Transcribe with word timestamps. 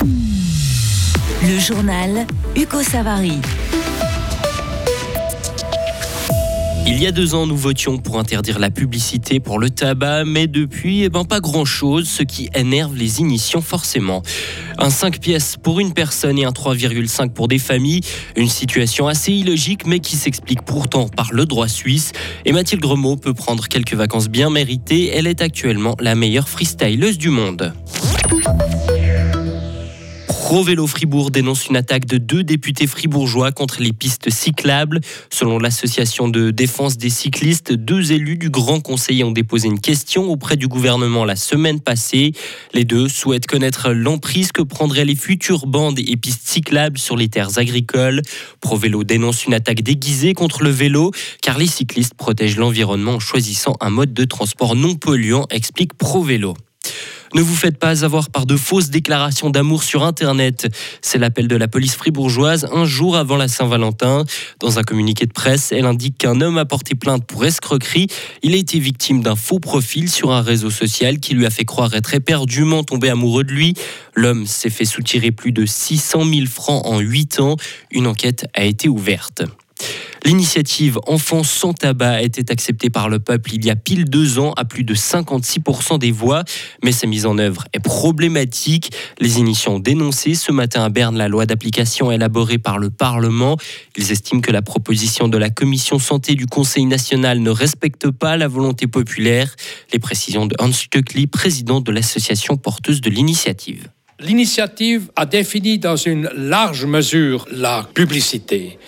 Le 0.00 1.58
journal 1.58 2.26
Hugo 2.54 2.82
Savary. 2.82 3.38
Il 6.86 7.02
y 7.02 7.06
a 7.06 7.10
deux 7.10 7.34
ans, 7.34 7.46
nous 7.46 7.56
votions 7.56 7.98
pour 7.98 8.18
interdire 8.18 8.60
la 8.60 8.70
publicité 8.70 9.40
pour 9.40 9.58
le 9.58 9.70
tabac, 9.70 10.24
mais 10.24 10.46
depuis, 10.46 11.02
eh 11.02 11.08
ben, 11.08 11.24
pas 11.24 11.40
grand-chose, 11.40 12.08
ce 12.08 12.22
qui 12.22 12.48
énerve 12.54 12.96
les 12.96 13.20
initiants 13.20 13.60
forcément. 13.60 14.22
Un 14.78 14.90
5 14.90 15.18
pièces 15.18 15.56
pour 15.60 15.80
une 15.80 15.92
personne 15.92 16.38
et 16.38 16.44
un 16.44 16.52
3,5 16.52 17.30
pour 17.30 17.48
des 17.48 17.58
familles, 17.58 18.02
une 18.36 18.48
situation 18.48 19.08
assez 19.08 19.32
illogique, 19.32 19.84
mais 19.84 19.98
qui 19.98 20.16
s'explique 20.16 20.62
pourtant 20.62 21.08
par 21.08 21.32
le 21.32 21.44
droit 21.44 21.68
suisse. 21.68 22.12
Et 22.44 22.52
Mathilde 22.52 22.82
Gremaud 22.82 23.16
peut 23.16 23.34
prendre 23.34 23.66
quelques 23.66 23.94
vacances 23.94 24.28
bien 24.28 24.48
méritées, 24.48 25.10
elle 25.12 25.26
est 25.26 25.42
actuellement 25.42 25.96
la 25.98 26.14
meilleure 26.14 26.48
freestyleuse 26.48 27.18
du 27.18 27.30
monde. 27.30 27.72
Pro 30.48 30.62
Vélo 30.62 30.86
Fribourg 30.86 31.30
dénonce 31.30 31.66
une 31.66 31.76
attaque 31.76 32.06
de 32.06 32.16
deux 32.16 32.42
députés 32.42 32.86
fribourgeois 32.86 33.52
contre 33.52 33.82
les 33.82 33.92
pistes 33.92 34.30
cyclables. 34.30 35.00
Selon 35.28 35.58
l'association 35.58 36.26
de 36.26 36.50
défense 36.50 36.96
des 36.96 37.10
cyclistes, 37.10 37.74
deux 37.74 38.12
élus 38.12 38.38
du 38.38 38.48
Grand 38.48 38.80
Conseil 38.80 39.22
ont 39.24 39.30
déposé 39.30 39.68
une 39.68 39.78
question 39.78 40.30
auprès 40.30 40.56
du 40.56 40.66
gouvernement 40.66 41.26
la 41.26 41.36
semaine 41.36 41.80
passée. 41.80 42.32
Les 42.72 42.86
deux 42.86 43.10
souhaitent 43.10 43.46
connaître 43.46 43.90
l'emprise 43.90 44.50
que 44.50 44.62
prendraient 44.62 45.04
les 45.04 45.16
futures 45.16 45.66
bandes 45.66 45.98
et 45.98 46.16
pistes 46.16 46.48
cyclables 46.48 46.96
sur 46.96 47.18
les 47.18 47.28
terres 47.28 47.58
agricoles. 47.58 48.22
Pro 48.62 48.78
Vélo 48.78 49.04
dénonce 49.04 49.44
une 49.44 49.52
attaque 49.52 49.82
déguisée 49.82 50.32
contre 50.32 50.62
le 50.62 50.70
vélo 50.70 51.10
car 51.42 51.58
les 51.58 51.66
cyclistes 51.66 52.14
protègent 52.14 52.56
l'environnement 52.56 53.16
en 53.16 53.20
choisissant 53.20 53.76
un 53.82 53.90
mode 53.90 54.14
de 54.14 54.24
transport 54.24 54.74
non 54.74 54.94
polluant, 54.94 55.44
explique 55.50 55.92
Pro 55.92 56.22
Vélo. 56.22 56.54
Ne 57.34 57.42
vous 57.42 57.54
faites 57.54 57.78
pas 57.78 58.04
avoir 58.04 58.30
par 58.30 58.46
de 58.46 58.56
fausses 58.56 58.88
déclarations 58.88 59.50
d'amour 59.50 59.82
sur 59.82 60.02
Internet. 60.02 60.68
C'est 61.02 61.18
l'appel 61.18 61.46
de 61.46 61.56
la 61.56 61.68
police 61.68 61.94
fribourgeoise 61.94 62.68
un 62.72 62.84
jour 62.84 63.16
avant 63.16 63.36
la 63.36 63.48
Saint-Valentin. 63.48 64.24
Dans 64.60 64.78
un 64.78 64.82
communiqué 64.82 65.26
de 65.26 65.32
presse, 65.32 65.70
elle 65.72 65.84
indique 65.84 66.16
qu'un 66.18 66.40
homme 66.40 66.56
a 66.56 66.64
porté 66.64 66.94
plainte 66.94 67.26
pour 67.26 67.44
escroquerie. 67.44 68.06
Il 68.42 68.54
a 68.54 68.56
été 68.56 68.78
victime 68.78 69.22
d'un 69.22 69.36
faux 69.36 69.58
profil 69.58 70.10
sur 70.10 70.32
un 70.32 70.40
réseau 70.40 70.70
social 70.70 71.20
qui 71.20 71.34
lui 71.34 71.44
a 71.44 71.50
fait 71.50 71.66
croire 71.66 71.94
être 71.94 72.14
éperdument 72.14 72.82
tombé 72.82 73.10
amoureux 73.10 73.44
de 73.44 73.52
lui. 73.52 73.74
L'homme 74.14 74.46
s'est 74.46 74.70
fait 74.70 74.86
soutirer 74.86 75.30
plus 75.30 75.52
de 75.52 75.66
600 75.66 76.24
000 76.24 76.46
francs 76.46 76.86
en 76.86 76.98
8 76.98 77.40
ans. 77.40 77.56
Une 77.90 78.06
enquête 78.06 78.46
a 78.54 78.64
été 78.64 78.88
ouverte. 78.88 79.42
L'initiative 80.24 80.98
Enfants 81.06 81.44
sans 81.44 81.72
tabac 81.72 82.22
était 82.22 82.50
acceptée 82.50 82.90
par 82.90 83.08
le 83.08 83.18
peuple 83.18 83.54
il 83.54 83.64
y 83.64 83.70
a 83.70 83.76
pile 83.76 84.04
deux 84.04 84.38
ans 84.38 84.52
à 84.56 84.64
plus 84.64 84.84
de 84.84 84.94
56% 84.94 85.98
des 85.98 86.10
voix, 86.10 86.44
mais 86.82 86.92
sa 86.92 87.06
mise 87.06 87.26
en 87.26 87.38
œuvre 87.38 87.64
est 87.72 87.80
problématique. 87.80 88.90
Les 89.20 89.38
initiants 89.38 89.74
ont 89.74 89.78
dénoncé 89.78 90.34
ce 90.34 90.52
matin 90.52 90.82
à 90.84 90.88
Berne 90.88 91.16
la 91.16 91.28
loi 91.28 91.46
d'application 91.46 92.10
élaborée 92.10 92.58
par 92.58 92.78
le 92.78 92.90
Parlement. 92.90 93.56
Ils 93.96 94.10
estiment 94.10 94.40
que 94.40 94.52
la 94.52 94.62
proposition 94.62 95.28
de 95.28 95.38
la 95.38 95.50
Commission 95.50 95.98
santé 95.98 96.34
du 96.34 96.46
Conseil 96.46 96.84
national 96.84 97.40
ne 97.40 97.50
respecte 97.50 98.10
pas 98.10 98.36
la 98.36 98.48
volonté 98.48 98.86
populaire. 98.86 99.54
Les 99.92 99.98
précisions 99.98 100.46
de 100.46 100.54
Hans 100.58 100.72
Stöckli, 100.72 101.26
président 101.26 101.80
de 101.80 101.92
l'association 101.92 102.56
porteuse 102.56 103.00
de 103.00 103.10
l'initiative. 103.10 103.88
L'initiative 104.20 105.10
a 105.14 105.26
défini 105.26 105.78
dans 105.78 105.96
une 105.96 106.28
large 106.34 106.86
mesure 106.86 107.46
la 107.52 107.88
publicité. 107.94 108.78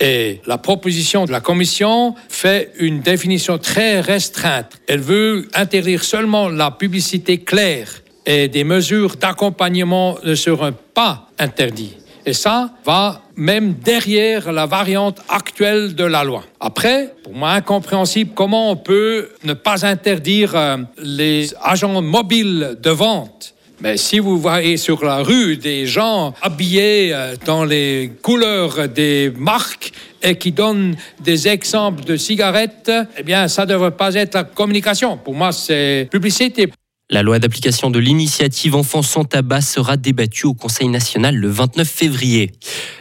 Et 0.00 0.40
la 0.46 0.58
proposition 0.58 1.24
de 1.24 1.32
la 1.32 1.40
Commission 1.40 2.14
fait 2.28 2.72
une 2.78 3.00
définition 3.00 3.58
très 3.58 4.00
restreinte. 4.00 4.78
Elle 4.88 5.00
veut 5.00 5.48
interdire 5.54 6.04
seulement 6.04 6.48
la 6.48 6.70
publicité 6.70 7.38
claire 7.38 7.88
et 8.26 8.48
des 8.48 8.64
mesures 8.64 9.16
d'accompagnement 9.16 10.18
ne 10.24 10.34
seront 10.34 10.74
pas 10.94 11.28
interdites. 11.38 11.96
Et 12.26 12.32
ça 12.32 12.70
va 12.84 13.22
même 13.36 13.74
derrière 13.74 14.50
la 14.50 14.66
variante 14.66 15.20
actuelle 15.28 15.94
de 15.94 16.04
la 16.04 16.24
loi. 16.24 16.42
Après, 16.58 17.14
pour 17.22 17.34
moi 17.34 17.50
incompréhensible, 17.52 18.32
comment 18.34 18.72
on 18.72 18.76
peut 18.76 19.28
ne 19.44 19.52
pas 19.52 19.86
interdire 19.86 20.56
euh, 20.56 20.78
les 20.98 21.54
agents 21.62 22.02
mobiles 22.02 22.76
de 22.82 22.90
vente 22.90 23.54
mais 23.80 23.96
si 23.96 24.18
vous 24.18 24.38
voyez 24.38 24.76
sur 24.76 25.04
la 25.04 25.18
rue 25.18 25.56
des 25.56 25.86
gens 25.86 26.34
habillés 26.40 27.12
euh, 27.12 27.36
dans 27.44 27.64
les 27.64 28.12
couleurs 28.22 28.88
des 28.88 29.32
marques 29.36 29.92
et 30.22 30.36
qui 30.36 30.52
donnent 30.52 30.96
des 31.20 31.46
exemples 31.46 32.04
de 32.04 32.16
cigarettes, 32.16 32.90
eh 33.18 33.22
bien, 33.22 33.48
ça 33.48 33.64
ne 33.64 33.70
devrait 33.70 33.96
pas 33.96 34.14
être 34.14 34.34
la 34.34 34.44
communication. 34.44 35.18
Pour 35.18 35.34
moi, 35.34 35.52
c'est 35.52 36.08
publicité. 36.10 36.70
La 37.08 37.22
loi 37.22 37.38
d'application 37.38 37.88
de 37.88 38.00
l'initiative 38.00 38.74
Enfants 38.74 39.00
sans 39.00 39.22
tabac 39.22 39.60
sera 39.60 39.96
débattue 39.96 40.46
au 40.46 40.54
Conseil 40.54 40.88
national 40.88 41.36
le 41.36 41.48
29 41.48 41.88
février. 41.88 42.50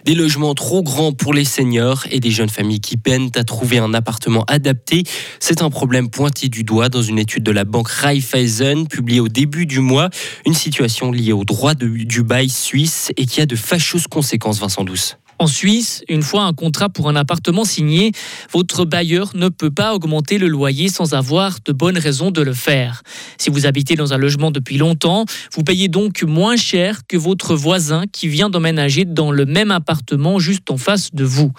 Des 0.05 0.13
logements 0.13 0.53
trop 0.53 0.83
grands 0.83 1.11
pour 1.11 1.33
les 1.33 1.43
seniors 1.43 2.05
et 2.11 2.19
des 2.19 2.29
jeunes 2.29 2.49
familles 2.49 2.81
qui 2.81 2.97
peinent 2.97 3.31
à 3.33 3.43
trouver 3.43 3.79
un 3.79 3.95
appartement 3.95 4.43
adapté, 4.43 5.01
c'est 5.39 5.63
un 5.63 5.71
problème 5.71 6.11
pointé 6.11 6.49
du 6.49 6.63
doigt 6.63 6.89
dans 6.89 7.01
une 7.01 7.17
étude 7.17 7.41
de 7.41 7.51
la 7.51 7.63
banque 7.63 7.89
Raiffeisen 7.89 8.87
publiée 8.87 9.21
au 9.21 9.27
début 9.27 9.65
du 9.65 9.79
mois, 9.79 10.11
une 10.45 10.53
situation 10.53 11.11
liée 11.11 11.33
au 11.33 11.43
droit 11.43 11.73
du 11.73 12.21
bail 12.21 12.49
suisse 12.49 13.11
et 13.17 13.25
qui 13.25 13.41
a 13.41 13.47
de 13.47 13.55
fâcheuses 13.55 14.05
conséquences, 14.05 14.59
Vincent 14.59 14.83
Douce. 14.83 15.17
En 15.37 15.47
Suisse, 15.47 16.01
une 16.07 16.21
fois 16.21 16.43
un 16.43 16.53
contrat 16.53 16.87
pour 16.87 17.09
un 17.09 17.15
appartement 17.17 17.65
signé, 17.65 18.13
votre 18.53 18.85
bailleur 18.85 19.31
ne 19.35 19.49
peut 19.49 19.69
pas 19.69 19.93
augmenter 19.93 20.37
le 20.37 20.47
loyer 20.47 20.87
sans 20.87 21.13
avoir 21.13 21.57
de 21.65 21.73
bonnes 21.73 21.97
raisons 21.97 22.31
de 22.31 22.41
le 22.41 22.53
faire. 22.53 23.03
Si 23.37 23.49
vous 23.49 23.65
habitez 23.65 23.95
dans 23.95 24.13
un 24.13 24.17
logement 24.17 24.49
depuis 24.49 24.77
longtemps, 24.77 25.25
vous 25.53 25.63
payez 25.63 25.89
donc 25.89 26.23
moins 26.23 26.55
cher 26.55 27.01
que 27.05 27.17
votre 27.17 27.53
voisin 27.53 28.05
qui 28.09 28.29
vient 28.29 28.49
d'emménager 28.49 29.03
dans 29.03 29.29
le 29.29 29.45
même 29.45 29.71
appartement 29.71 30.39
juste 30.39 30.71
en 30.71 30.77
face 30.77 31.13
de 31.13 31.25
vous. 31.25 31.51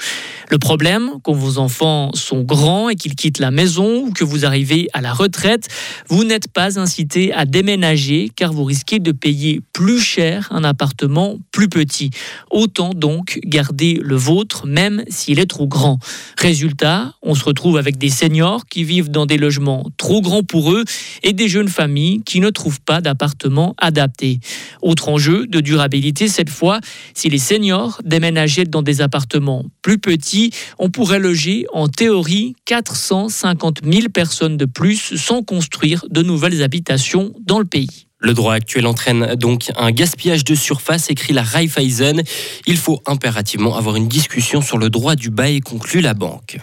Le 0.48 0.58
problème, 0.58 1.10
quand 1.22 1.34
vos 1.34 1.58
enfants 1.58 2.12
sont 2.14 2.43
grands 2.43 2.88
et 2.88 2.94
qu'ils 2.94 3.14
quittent 3.14 3.41
la 3.41 3.50
maison 3.50 4.06
ou 4.06 4.10
que 4.10 4.25
vous 4.25 4.47
arrivez 4.47 4.88
à 4.94 5.03
la 5.03 5.12
retraite, 5.12 5.69
vous 6.08 6.25
n'êtes 6.25 6.48
pas 6.48 6.78
incité 6.78 7.34
à 7.34 7.44
déménager 7.44 8.31
car 8.34 8.54
vous 8.54 8.64
risquez 8.64 9.00
de 9.00 9.12
payer 9.12 9.60
plus 9.75 10.00
cher 10.00 10.48
un 10.50 10.64
appartement 10.64 11.37
plus 11.53 11.69
petit. 11.69 12.10
Autant 12.50 12.91
donc 12.94 13.38
garder 13.44 13.66
le 13.72 14.16
vôtre, 14.16 14.66
même 14.66 15.04
s'il 15.09 15.38
est 15.38 15.47
trop 15.47 15.66
grand. 15.66 15.99
Résultat, 16.38 17.15
on 17.22 17.34
se 17.34 17.44
retrouve 17.44 17.77
avec 17.77 17.99
des 17.99 18.10
seniors 18.10 18.66
qui 18.66 18.84
vivent 18.84 19.10
dans 19.10 19.27
des 19.27 19.38
logements 19.38 19.91
trop 19.97 20.21
grands 20.21 20.43
pour 20.43 20.72
eux 20.72 20.84
et 21.22 21.32
des 21.32 21.49
jeunes 21.49 21.69
familles 21.69 22.22
qui 22.25 22.41
ne 22.41 22.50
trouvent 22.50 22.81
pas 22.81 23.00
d'appartement 23.00 23.75
adapté. 23.78 24.41
Autre 24.82 25.09
enjeu 25.09 25.47
de 25.47 25.60
durabilité 25.60 26.28
cette 26.28 26.50
fois, 26.50 26.81
si 27.15 27.28
les 27.28 27.38
seniors 27.38 28.00
déménageaient 28.05 28.65
dans 28.65 28.82
des 28.82 29.00
appartements 29.00 29.65
plus 29.82 29.99
petits, 29.99 30.50
on 30.78 30.91
pourrait 30.91 31.19
loger 31.19 31.66
en 31.72 31.88
théorie 31.88 32.55
450 32.65 33.81
000 33.84 34.09
personnes 34.09 34.56
de 34.56 34.65
plus 34.65 35.16
sans 35.16 35.43
construire 35.43 36.05
de 36.10 36.22
nouvelles 36.22 36.62
habitations 36.62 37.32
dans 37.44 37.59
le 37.59 37.65
pays. 37.65 38.06
Le 38.26 38.34
droit 38.34 38.54
actuel 38.54 38.88
entraîne 38.88 39.37
donc 39.37 39.70
un 39.76 39.92
gaspillage 39.92 40.42
de 40.42 40.56
surface, 40.56 41.10
écrit 41.10 41.32
la 41.32 41.44
Raiffeisen. 41.44 42.25
Il 42.66 42.76
faut 42.76 43.00
impérativement 43.06 43.76
avoir 43.76 43.94
une 43.94 44.09
discussion 44.09 44.60
sur 44.62 44.78
le 44.78 44.91
droit 44.91 45.14
du 45.14 45.31
bail, 45.31 45.60
conclut 45.60 46.00
la 46.00 46.12
banque. 46.12 46.59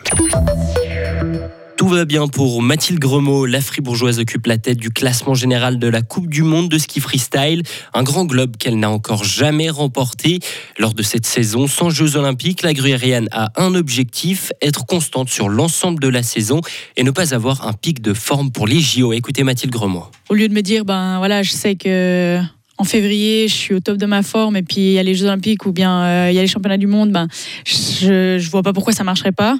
Tout 1.77 1.87
va 1.87 2.05
bien 2.05 2.27
pour 2.27 2.61
Mathilde 2.61 2.99
Gremaud. 2.99 3.45
La 3.45 3.59
fribourgeoise 3.59 4.19
occupe 4.19 4.45
la 4.45 4.57
tête 4.57 4.77
du 4.77 4.91
classement 4.91 5.33
général 5.33 5.79
de 5.79 5.87
la 5.87 6.01
Coupe 6.01 6.27
du 6.27 6.43
Monde 6.43 6.69
de 6.69 6.77
ski 6.77 6.99
freestyle, 6.99 7.63
un 7.93 8.03
grand 8.03 8.25
globe 8.25 8.57
qu'elle 8.57 8.77
n'a 8.79 8.89
encore 8.89 9.23
jamais 9.23 9.69
remporté. 9.69 10.39
Lors 10.77 10.93
de 10.93 11.01
cette 11.01 11.25
saison 11.25 11.67
sans 11.67 11.89
Jeux 11.89 12.15
Olympiques, 12.15 12.61
la 12.61 12.73
gruérienne 12.73 13.27
a 13.31 13.51
un 13.55 13.73
objectif, 13.73 14.51
être 14.61 14.85
constante 14.85 15.29
sur 15.29 15.49
l'ensemble 15.49 15.99
de 15.99 16.07
la 16.07 16.23
saison 16.23 16.61
et 16.95 17.03
ne 17.03 17.11
pas 17.11 17.33
avoir 17.33 17.67
un 17.67 17.73
pic 17.73 18.01
de 18.01 18.13
forme 18.13 18.51
pour 18.51 18.67
les 18.67 18.79
JO. 18.79 19.11
Écoutez 19.11 19.43
Mathilde 19.43 19.73
Gremaud. 19.73 20.05
Au 20.29 20.35
lieu 20.35 20.47
de 20.47 20.53
me 20.53 20.61
dire, 20.61 20.85
ben 20.85 21.17
voilà, 21.17 21.41
je 21.41 21.51
sais 21.51 21.75
que 21.75 22.39
en 22.83 22.85
février, 22.85 23.47
je 23.47 23.53
suis 23.53 23.73
au 23.73 23.79
top 23.79 23.95
de 23.95 24.05
ma 24.05 24.23
forme 24.23 24.57
et 24.57 24.61
puis 24.61 24.81
il 24.81 24.91
y 24.91 24.99
a 24.99 25.03
les 25.03 25.15
Jeux 25.15 25.27
Olympiques 25.27 25.65
ou 25.65 25.71
bien 25.71 26.03
euh, 26.03 26.27
il 26.29 26.35
y 26.35 26.37
a 26.37 26.41
les 26.41 26.49
Championnats 26.49 26.77
du 26.77 26.85
Monde, 26.85 27.11
ben, 27.13 27.29
je, 27.65 28.37
je 28.37 28.49
vois 28.49 28.61
pas 28.61 28.73
pourquoi 28.73 28.91
ça 28.91 29.05
marcherait 29.05 29.31
pas. 29.31 29.57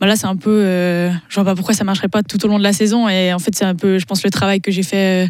Ben 0.00 0.08
là, 0.08 0.16
c'est 0.16 0.26
un 0.26 0.34
peu, 0.34 0.50
euh, 0.50 1.08
je 1.28 1.34
vois 1.36 1.44
pas 1.44 1.54
pourquoi 1.54 1.72
ça 1.72 1.84
marcherait 1.84 2.08
pas 2.08 2.24
tout 2.24 2.44
au 2.44 2.48
long 2.48 2.58
de 2.58 2.64
la 2.64 2.72
saison 2.72 3.08
et 3.08 3.32
en 3.32 3.38
fait, 3.38 3.54
c'est 3.54 3.64
un 3.64 3.76
peu, 3.76 4.00
je 4.00 4.06
pense, 4.06 4.24
le 4.24 4.30
travail 4.30 4.60
que 4.60 4.72
j'ai 4.72 4.82
fait, 4.82 5.26
euh, 5.26 5.28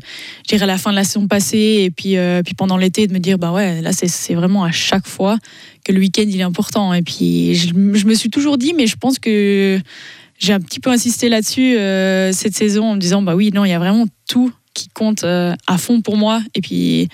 je 0.50 0.62
à 0.62 0.64
la 0.64 0.78
fin 0.78 0.90
de 0.90 0.96
la 0.96 1.04
saison 1.04 1.26
passée 1.26 1.82
et 1.82 1.90
puis, 1.90 2.16
puis 2.46 2.54
pendant 2.54 2.78
l'été, 2.78 3.06
de 3.06 3.12
me 3.12 3.18
dire, 3.18 3.36
bah 3.36 3.52
ouais, 3.52 3.82
là, 3.82 3.90
c'est 3.92 4.34
vraiment 4.34 4.64
à 4.64 4.72
chaque 4.72 5.06
fois 5.06 5.36
que 5.84 5.92
le 5.92 5.98
week-end 5.98 6.24
il 6.26 6.40
est 6.40 6.44
important. 6.44 6.94
Et 6.94 7.02
puis, 7.02 7.54
je, 7.54 7.74
je, 7.92 8.06
me 8.06 8.14
suis 8.14 8.30
toujours 8.30 8.56
dit, 8.56 8.72
mais 8.72 8.86
je 8.86 8.96
pense 8.96 9.18
que 9.18 9.78
j'ai 10.38 10.54
un 10.54 10.60
petit 10.60 10.80
peu 10.80 10.88
insisté 10.88 11.28
là-dessus 11.28 11.74
cette 12.32 12.56
saison 12.56 12.92
en 12.92 12.94
me 12.94 13.00
disant, 13.00 13.20
bah 13.20 13.34
oui, 13.34 13.50
non, 13.52 13.66
il 13.66 13.70
y 13.70 13.74
a 13.74 13.78
vraiment 13.78 14.06
tout 14.26 14.50
qui 14.74 14.88
compte 14.88 15.24
euh, 15.24 15.54
à 15.66 15.78
fond 15.78 16.02
pour 16.02 16.16
moi. 16.16 16.42
Et 16.54 16.60
puis 16.60 17.08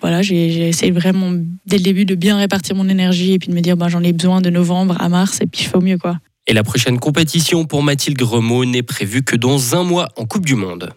voilà, 0.00 0.22
j'ai 0.22 0.68
essayé 0.68 0.92
vraiment 0.92 1.32
dès 1.66 1.76
le 1.76 1.82
début 1.82 2.04
de 2.04 2.14
bien 2.14 2.38
répartir 2.38 2.74
mon 2.74 2.88
énergie 2.88 3.32
et 3.34 3.38
puis 3.38 3.48
de 3.48 3.54
me 3.54 3.60
dire 3.60 3.76
ben, 3.76 3.88
j'en 3.88 4.02
ai 4.02 4.12
besoin 4.12 4.40
de 4.40 4.50
novembre 4.50 4.96
à 5.00 5.08
mars 5.08 5.38
et 5.42 5.46
puis 5.46 5.64
je 5.64 5.68
fais 5.68 5.76
au 5.76 5.82
mieux 5.82 5.98
quoi. 5.98 6.18
Et 6.46 6.52
la 6.54 6.62
prochaine 6.62 6.98
compétition 6.98 7.64
pour 7.64 7.82
Mathilde 7.82 8.16
Gremaud 8.16 8.64
n'est 8.64 8.82
prévue 8.82 9.22
que 9.22 9.36
dans 9.36 9.76
un 9.76 9.84
mois 9.84 10.08
en 10.16 10.24
Coupe 10.24 10.46
du 10.46 10.54
Monde. 10.54 10.92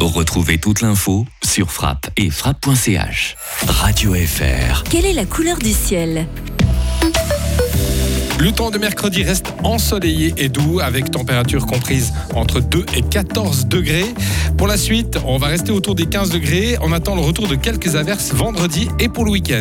Retrouvez 0.00 0.58
toute 0.58 0.80
l'info 0.80 1.26
sur 1.44 1.70
frappe 1.70 2.08
et 2.16 2.30
frappe.ch. 2.30 3.36
Radio 3.66 4.14
FR. 4.14 4.84
Quelle 4.84 5.06
est 5.06 5.12
la 5.12 5.24
couleur 5.24 5.58
du 5.58 5.72
ciel? 5.72 6.26
Le 8.40 8.50
temps 8.50 8.70
de 8.70 8.78
mercredi 8.78 9.22
reste 9.22 9.54
ensoleillé 9.62 10.34
et 10.36 10.48
doux 10.48 10.80
avec 10.80 11.10
température 11.10 11.66
comprise 11.66 12.12
entre 12.34 12.60
2 12.60 12.84
et 12.96 13.02
14 13.02 13.66
degrés. 13.66 14.12
Pour 14.58 14.66
la 14.66 14.76
suite, 14.76 15.18
on 15.24 15.38
va 15.38 15.46
rester 15.46 15.70
autour 15.70 15.94
des 15.94 16.06
15 16.06 16.30
degrés. 16.30 16.76
On 16.82 16.92
attend 16.92 17.14
le 17.14 17.20
retour 17.20 17.46
de 17.46 17.54
quelques 17.54 17.94
averses 17.94 18.32
vendredi 18.32 18.88
et 18.98 19.08
pour 19.08 19.24
le 19.24 19.30
week-end. 19.30 19.52